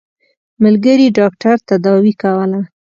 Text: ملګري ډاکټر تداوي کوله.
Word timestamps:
ملګري 0.63 1.07
ډاکټر 1.19 1.55
تداوي 1.67 2.13
کوله. 2.21 2.59